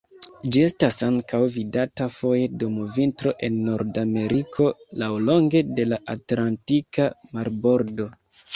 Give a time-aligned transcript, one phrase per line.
[0.53, 4.69] Ĝi estas ankaŭ vidata foje dum vintro en Nordameriko
[5.05, 8.13] laŭlonge de la Atlantika Marbordo.